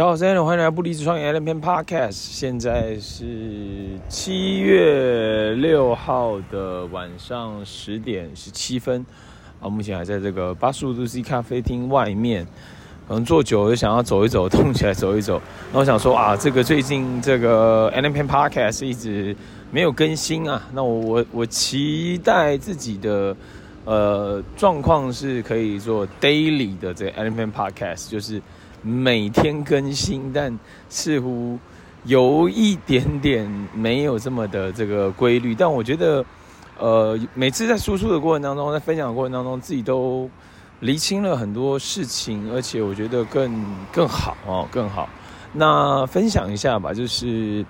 [0.00, 2.12] 大家好，欢迎来到不离职创业 Allen Podcast。
[2.12, 9.04] 现在是七月六号的晚上十点十七分
[9.60, 12.46] 啊，目前还在这个八十五度 C 咖啡厅外面，
[13.06, 15.38] 可能坐久了想要走一走，动起来走一走。
[15.70, 19.36] 那我想说啊，这个最近这个 Allen Podcast 一直
[19.70, 23.36] 没有更新啊，那我我我期待自己的
[23.84, 28.40] 呃状况是可以做 daily 的这个 Allen Podcast，就是。
[28.82, 30.58] 每天更新，但
[30.88, 31.58] 似乎
[32.04, 35.54] 有一点点没有这么的这个规律。
[35.54, 36.24] 但我觉得，
[36.78, 40.28] 呃，每次在输出的过程当中，在分享的过程当中，自己都
[40.80, 45.08] 厘清了很多事情，而且我觉得更更好哦，更好。
[45.52, 47.64] 那分享一下吧，就是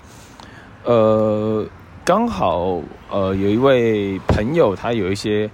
[0.85, 1.67] 呃，
[2.05, 2.81] 刚好
[3.11, 5.51] 呃，有一位朋友，他有一些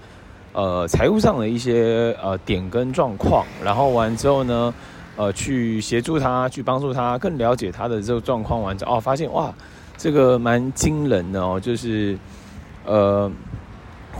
[0.52, 4.74] 呃财务上的一些呃点跟状况，然后完之后呢。
[5.16, 9.52] 呃，去协助他，去帮助他，更了解他的这个状况完之后，哦，发现哇，
[9.96, 12.18] 这个蛮惊人的哦，就是，
[12.84, 13.30] 呃，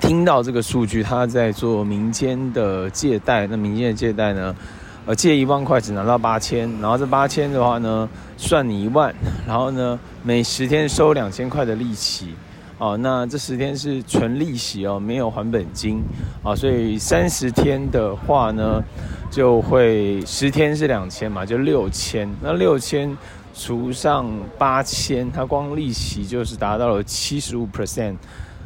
[0.01, 4.57] 听到这个数据，他在做民间的借贷，那民间的借贷呢，
[5.05, 9.15] 呃，借一万块只拿到八千，然后这八千的话呢，算你一万，
[9.47, 12.35] 然后呢，每十天收两千块的利息。
[12.79, 16.03] 哦，那这十天是纯利息哦，没有还本金
[16.43, 18.83] 啊，所以三十天的话呢，
[19.31, 22.29] 就会十天是两千嘛，就六千。
[22.43, 23.17] 那六千
[23.55, 24.27] 除上
[24.59, 28.15] 八千，它光利息就是达到了七十五 percent，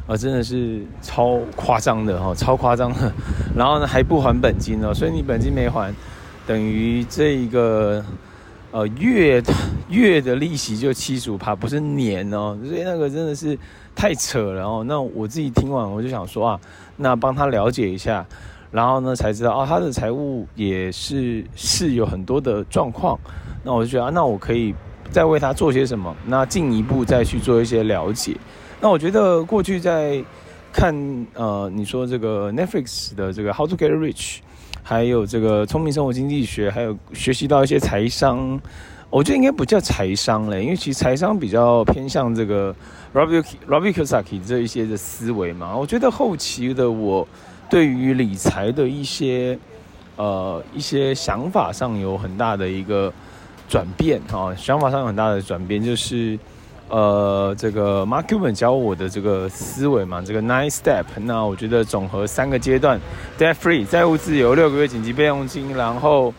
[0.05, 3.09] 啊，真的是超夸张的哈，超夸张的。
[3.55, 5.93] 然后呢，还不还本金哦，所以你本金没还，
[6.45, 8.03] 等于这一个。
[8.71, 9.43] 呃，月
[9.89, 13.57] 月的利息就七十五趴，不是年哦， 所以那个真的是
[13.93, 14.83] 太扯了哦。
[14.87, 16.59] 那我自己听完，我就想说啊，
[16.95, 18.25] 那帮他了解一下，
[18.71, 23.19] 然后呢才知道哦，他的财务也是是有很多的状况。
[23.63, 24.73] 那我就觉得啊，那我可以
[25.11, 26.15] 再为他做些什么？
[26.25, 28.37] 那进一步再去做一些了解。
[28.79, 30.23] 那我觉得过去在
[30.71, 30.95] 看
[31.33, 34.37] 呃，你说这个 Netflix 的这个 How to Get Rich。
[34.83, 38.59] 还有这个聪明生活经济学，还有学习到一些财商，
[39.09, 42.75] 我觉得应该不叫财商嘞，因为其实财商比较偏向这个
[43.13, 45.75] Robert Robert Kiyosaki 这一些的思维嘛。
[45.75, 47.27] 我觉得后期的我
[47.69, 49.57] 对于理财的一些
[50.15, 53.13] 呃一些想法上有很大的一个
[53.69, 56.37] 转变哈，想法上有很大的转变就是。
[56.91, 62.99] 呃，这个 Mark Cuban 教我的这个思维嘛，这个 Nine Step，那我觉得总和三个阶段
[63.39, 66.33] ：Debt Free 债务自由，六个月紧急备用金，然后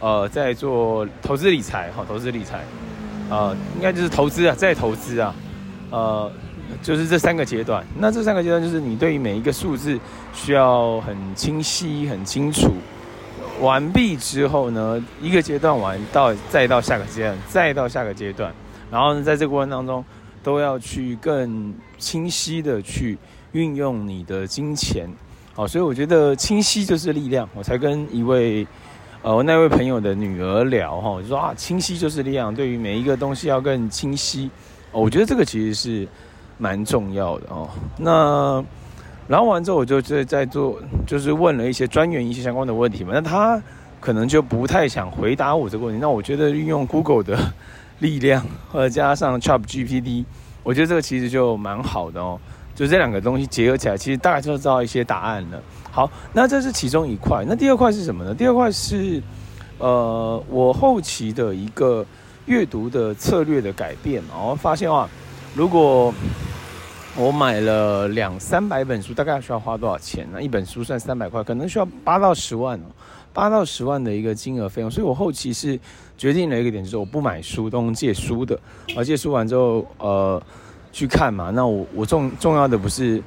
[0.00, 2.60] 呃再做投资理财，哈，投资理财，
[3.30, 5.34] 呃，应该就是投资啊，再投资啊，
[5.90, 6.30] 呃，
[6.82, 7.82] 就是这三个阶段。
[7.98, 9.98] 那这三个阶段就是你对于每一个数字
[10.34, 12.70] 需要很清晰、很清楚。
[13.62, 18.52] 完毕之后呢，一个阶段完到再到下个阶段，再到下个阶段。
[18.94, 20.04] 然后呢，在这个过程当中，
[20.40, 23.18] 都要去更清晰的去
[23.50, 25.10] 运用你的金钱，
[25.52, 27.48] 好，所以我觉得清晰就是力量。
[27.56, 28.64] 我才跟一位，
[29.22, 34.48] 呃，那位朋友的女儿聊哈，我就说啊，清晰就是力量，对于每一个东西要更清晰。
[34.92, 36.06] 我觉得这个其实是
[36.56, 37.68] 蛮重要的哦。
[37.98, 38.64] 那
[39.26, 43.10] 然后完之后，我就在在做，就是问了一些专员一些相关的问题嘛。
[43.12, 43.60] 那他
[44.00, 46.00] 可能就不太想回答我这个问题。
[46.00, 47.36] 那我觉得运用 Google 的。
[48.04, 50.26] 力量，或者加上 chap gpt
[50.62, 52.38] 我觉得这个其实就蛮好的哦。
[52.74, 55.62] 就这两个东西结合起来，其实大概就知道一些答案了。
[55.90, 57.44] 好，那这是其中一块。
[57.48, 58.34] 那第二块是什么呢？
[58.34, 59.22] 第二块是，
[59.78, 62.04] 呃，我后期的一个
[62.44, 64.22] 阅读的策略的改变。
[64.36, 65.08] 我发现啊，
[65.54, 66.12] 如果
[67.16, 70.42] 我买了两三百本书，大概需要花多少钱呢？
[70.42, 72.86] 一本书算三百块，可能需要八到十万哦。
[73.34, 75.78] 八到十万的一个金额费用，所以我后期是
[76.16, 78.58] 决定了一个点，就是我不买书，都借书的。
[78.96, 80.40] 而借书完之后，呃，
[80.92, 81.50] 去看嘛。
[81.50, 83.20] 那我我重重要的不是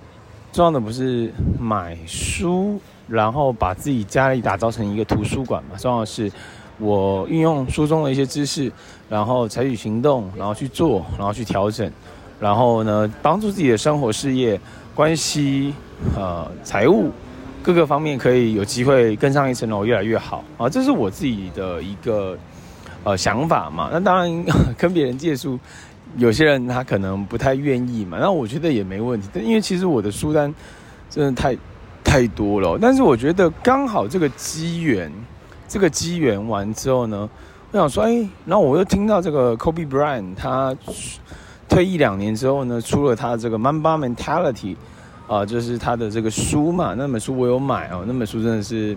[0.54, 1.30] 重要的不是
[1.60, 5.78] 买书，然后把自己家里打造成一个图书馆嘛。
[5.78, 6.32] 重要的是
[6.80, 8.72] 我运用书中的一些知识，
[9.10, 11.92] 然后采取行动，然后去做，然后去调整，
[12.40, 14.58] 然后呢，帮助自己的生活、事业、
[14.96, 15.74] 关系、
[16.16, 17.12] 呃，财务。
[17.68, 20.70] 各个方面可以有机会更上一层楼，越来越好啊！
[20.70, 22.38] 这是我自己的一个
[23.04, 23.90] 呃想法嘛。
[23.92, 24.46] 那当然
[24.78, 25.60] 跟别人借书，
[26.16, 28.20] 有些人他可能不太愿意嘛。
[28.22, 30.56] 那我觉得也没问题，因为其实我的书单
[31.10, 31.58] 真的太
[32.06, 32.80] 太多了。
[32.82, 35.12] 但是我觉得刚好这个机缘，
[35.68, 37.30] 这个机缘完之后呢，
[37.74, 40.74] 我想说，哎，然后我又听到这个 Kobe Bryant 他
[41.68, 44.78] 退役两年之后呢，出了他的这个 Mamba Mentality。
[45.28, 48.96] 啊，就是他的这个书嘛，那本书我有买哦，那本书真的是，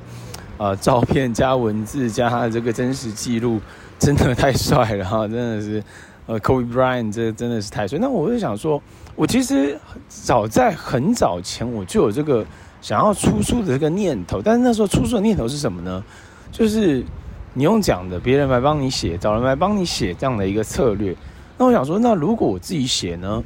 [0.58, 3.60] 呃照片加文字加他的这个真实记录，
[3.98, 5.26] 真的太帅了哈！
[5.26, 5.82] 真的是
[6.26, 7.98] 呃，Kobe Bryant 这真的是太帅。
[7.98, 8.80] 那我就想说，
[9.16, 9.76] 我其实
[10.08, 12.46] 早在很早前我就有这个
[12.80, 16.00] 想要出书的这个念头，但是那时候出书的念头是什么呢？
[16.52, 17.04] 就是
[17.54, 21.16] 你用讲的，别人来帮你写，找人来帮你写这样的一个策略。
[21.58, 23.42] 那我想说，那如果我自己写呢？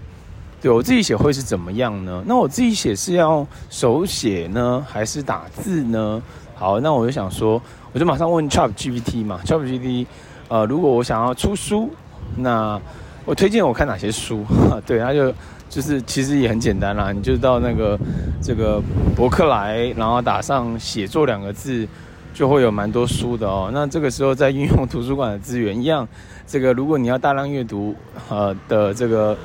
[0.64, 2.24] 对，我自己写会是怎么样呢？
[2.26, 6.22] 那我自己写是要手写呢，还是打字呢？
[6.54, 7.60] 好，那我就想说，
[7.92, 10.06] 我就马上问 ChatGPT 嘛，ChatGPT，
[10.48, 11.90] 呃，如果我想要出书，
[12.34, 12.80] 那
[13.26, 14.42] 我推荐我看哪些书？
[14.86, 15.30] 对，他就
[15.68, 18.00] 就是其实也很简单啦，你就到那个
[18.40, 18.80] 这个
[19.14, 21.86] 博客来，然后打上写作两个字。
[22.32, 23.70] 就会有蛮多书的哦。
[23.72, 26.08] 那这个时候再运用图书馆的资源一样，
[26.48, 27.94] 这个如果你要大量阅读，
[28.28, 29.38] 呃的这个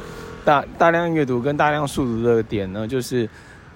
[0.46, 3.30] 大大量阅读跟大量速读的点呢，就是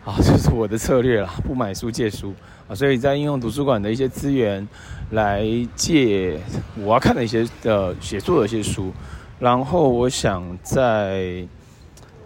[0.04, 2.34] 啊， 就是我的策略啦，不买书借书
[2.68, 2.76] 啊。
[2.76, 4.68] 所以在应用图书馆的一些资源
[5.12, 5.46] 来
[5.76, 6.40] 借
[6.78, 8.92] 我要看的一些的写作的一些书，
[9.40, 11.46] 然后我想在，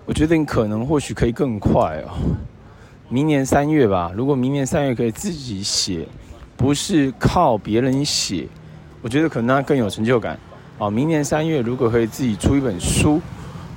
[0.05, 2.11] 我觉得你可能或许可以更快哦。
[3.09, 6.07] 明年三月吧，如果明年三月可以自己写。
[6.57, 8.47] 不是靠别人写，
[9.03, 10.35] 我觉得可能他更有成就感。
[10.79, 13.21] 啊，明年三月如果可以自己出一本书，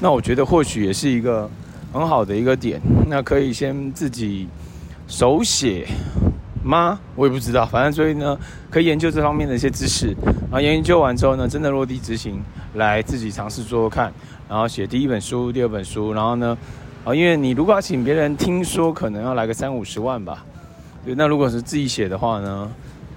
[0.00, 1.48] 那我觉得或许也是一个
[1.92, 2.80] 很好的一个点。
[3.06, 4.48] 那可以先自己
[5.06, 5.86] 手写
[6.64, 6.98] 吗？
[7.14, 8.38] 我也不知道，反正所以呢，
[8.70, 10.08] 可以研究这方面的一些知识。
[10.50, 12.40] 然后研究完之后呢，真的落地执行，
[12.74, 14.12] 来自己尝试做做看。
[14.48, 16.56] 然后写第一本书、第二本书，然后呢，
[17.04, 20.44] 啊，因为你如果要请别人听说，可能要来个三五十万吧。
[21.04, 22.70] 对，那如果是自己写的话呢，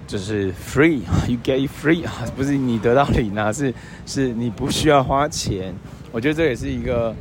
[0.06, 3.74] 就是 free，you get free 啊， 不是你得到礼拿，是
[4.06, 5.74] 是你不需要花钱。
[6.14, 7.12] 我觉得这也是一个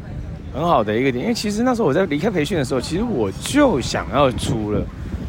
[0.54, 4.86] 很好的一个点，因为其实那时候我在离开培训的时候，其实我就想要出了，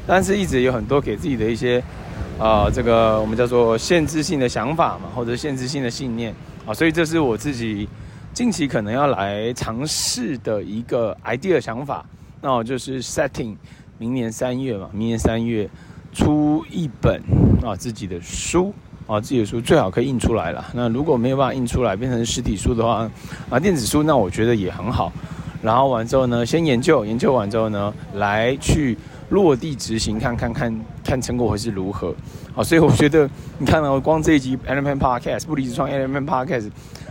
[0.07, 1.83] 但是一直有很多给自己的一些
[2.39, 6.35] 啊、这个我们叫做限制性的想法嘛，或者限制性的信念
[6.67, 7.89] 啊，所以这是我自己
[8.35, 12.05] 近期可能要来尝试的一个 idea 想法，
[12.43, 13.57] 那我就是 setting。
[13.97, 15.71] 明年三月嘛，明年三月
[16.13, 17.23] 出一本
[17.63, 18.75] 啊自己的书
[19.07, 20.65] 啊，自己的书最好可以印出来了。
[20.73, 23.11] 那如果没有办法印出来，变成实体书的话，
[23.51, 25.13] 啊电子书那我觉得也很好。
[25.63, 28.97] 然后完之后呢，先研究研究完之后呢，来去
[29.31, 32.15] 落地执行，看看看看成果会是如何。
[32.55, 33.29] 好，所以我觉得
[33.59, 36.71] 你看到光这一集 Element Podcast 不离职创业 Element Podcast，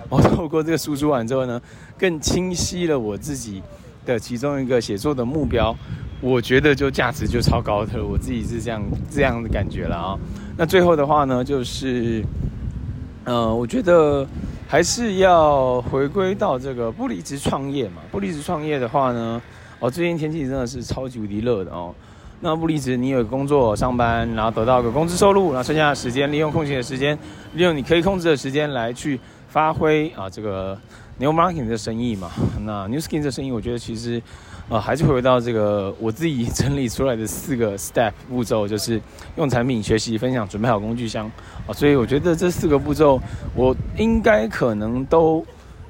[0.09, 1.61] 我透过这个输出完之后呢，
[1.97, 3.61] 更清晰了我自己
[4.05, 5.75] 的其中一个写作的目标。
[6.23, 8.81] 我觉得就价值就超高的，我自己是这样
[9.11, 10.17] 这样的感觉了啊。
[10.55, 12.23] 那最后的话呢，就是，
[13.25, 14.25] 呃，我觉得
[14.65, 18.01] 还是要回归到这个不离职创业嘛。
[18.09, 19.41] 不离职创业的话呢，
[19.79, 21.93] 哦，最近天气真的是超级无敌热的哦。
[22.39, 27.17] 那不离职，你有工作上班，然后得到个工资收入，然后剩下的时间利用空闲的时间，
[27.53, 30.77] 利用你可以控制的时间来去发挥啊这个
[31.17, 32.31] New Marketing 的生意嘛。
[32.61, 34.21] 那 New Skin 的生意，我觉得其实。
[34.69, 38.99] 呃，还是回到这个我自己整理出来的四个 step 步骤，就是
[39.35, 41.29] 用产品、学习、分享、准备好工具箱
[41.67, 43.21] 啊、所以我觉得这四个步骤，
[43.55, 45.45] 我应该可能都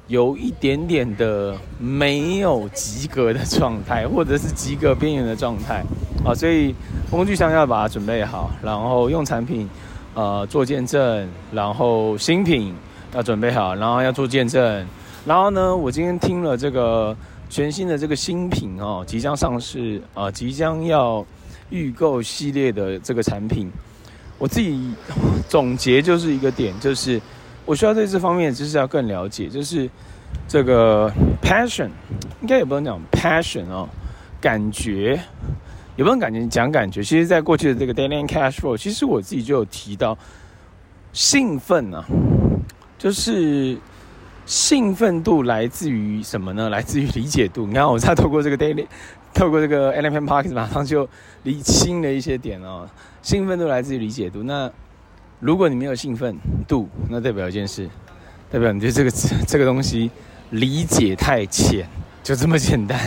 [0.08, 5.84] 有一点点的没有及格的状态，或者是及格边缘的状态
[6.24, 6.74] 啊、所以
[7.08, 9.70] 工具箱要把它准备好，然后用产品
[10.14, 12.74] 呃做见证，然后新品
[13.14, 14.84] 要准备好，然后要做见证，
[15.24, 17.16] 然后呢，我今天听了这个。
[17.50, 21.24] 全新的这个新品哦，即将上市啊，即将要
[21.70, 23.70] 预购系列的这个产品，
[24.38, 24.92] 我自己
[25.48, 27.20] 总结就是一个点，就是
[27.64, 29.88] 我需要对这方面的知识要更了解，就是
[30.48, 31.08] 这个
[31.42, 31.90] passion，
[32.40, 33.88] 应该也不能讲 passion 哦，
[34.40, 35.20] 感觉
[35.94, 40.18] 也不能感觉讲感觉，其实在过去的这个 Daily Cash Flow，其实我自己就有提到
[41.12, 42.04] 兴奋啊，
[42.98, 43.78] 就是。
[44.46, 46.68] 兴奋度来自于什么呢？
[46.68, 47.66] 来自于理解度。
[47.66, 48.86] 你看，我再透过这个 daily，
[49.32, 51.08] 透过这个 Element Podcast，马上就
[51.44, 52.86] 理清了一些点哦。
[53.22, 54.42] 兴奋度来自于理解度。
[54.42, 54.70] 那
[55.40, 56.36] 如果你没有兴奋
[56.68, 57.88] 度，那代表一件事，
[58.50, 59.10] 代表你对这个
[59.46, 60.10] 这个东西
[60.50, 61.86] 理解太浅，
[62.22, 62.98] 就这么简单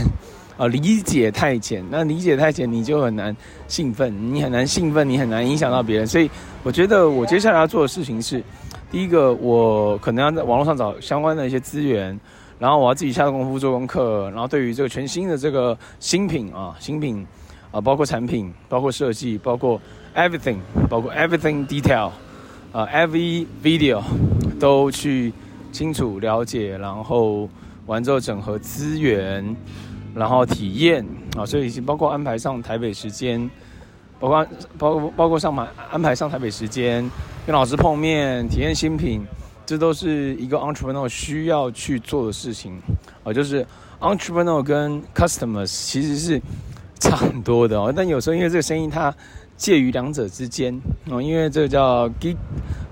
[0.58, 0.66] 啊！
[0.68, 3.36] 理解太浅，那理解太浅，你就很难
[3.68, 6.08] 兴奋，你很难兴奋，你很难影响到别人。
[6.08, 6.28] 所以，
[6.64, 8.44] 我觉得我接下来要做的事情是。
[8.90, 12.18] 第一个，我可能要在网络上找相关的一些资源，
[12.58, 17.28] 然后我要自己下功夫做功课，然后对于这个全新的这个新品啊，新品
[17.70, 19.80] 啊，包括产品，包括设计，包括
[20.16, 22.12] everything，包括 everything detail，
[22.72, 24.02] 啊，every video
[24.58, 25.34] 都去
[25.74, 27.50] 清楚了解，然后
[27.88, 29.54] 完之后整合资源，
[30.16, 31.06] 然后体验
[31.38, 33.50] 啊，所以已经包括安排上台北时间。
[34.20, 34.48] 包括
[34.78, 37.10] 包括包括上买安排上台北时间，
[37.46, 39.26] 跟老师碰面，体验新品，
[39.66, 42.82] 这都是一个 entrepreneur 需要去做的事情
[43.24, 43.32] 啊。
[43.32, 43.66] 就是
[44.00, 46.42] entrepreneur 跟 customers 其实是
[47.00, 49.14] 差很多的哦，但有时候因为这个生意它
[49.56, 52.36] 介于两者之间哦，因为这个叫 gig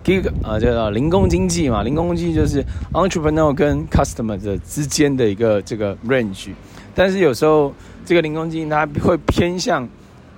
[0.03, 2.63] gig 啊，叫零工经济嘛，零工经济就是
[2.93, 6.49] entrepreneur 跟 customer 的之间的一个这个 range，
[6.93, 7.73] 但是有时候
[8.05, 9.87] 这个零工经济它会偏向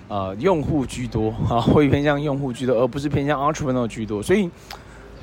[0.08, 4.50] 呃用户居多啊， 会偏向用户居多，而不是偏向 entrepreneur 居多，所以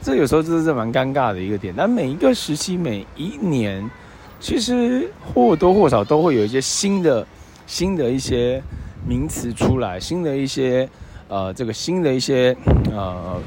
[0.03, 1.75] 这有时候这是蛮尴尬的一个点。
[1.77, 3.91] 但每一个时期每一年，
[4.41, 7.27] 其实或多或少都会有一些新的
[7.67, 8.63] 新的一些。
[9.07, 10.89] 名词出来，新的一些
[11.29, 12.57] 呃，这个新的一些
[12.91, 13.39] 呃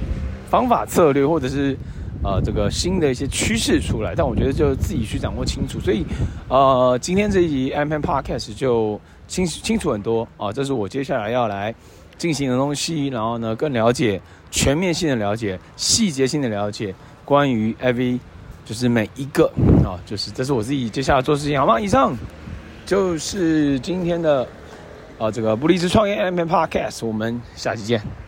[0.52, 1.76] 方法策略，或者是
[2.24, 5.80] 呃这个新的一些趋势出来，但我觉得就自己去掌握清楚。
[5.80, 6.06] 所以
[6.48, 11.74] 呃，今天这一集 M P Podcast 就清清楚很多啊、这是我接下来要来
[12.18, 13.08] 进行的东西。
[13.08, 14.22] 然后呢，更了解
[14.52, 16.94] 全面性的了解，细节性的了解
[17.26, 18.20] 关于 EV
[18.66, 19.46] 就是每一个
[19.84, 21.80] 啊、就是这是我自己接下来做事情，好吗？
[21.80, 22.16] 以上
[22.86, 24.48] 就是今天的。
[25.20, 28.27] 啊，这个不离职创业 M Podcast，我们下期见。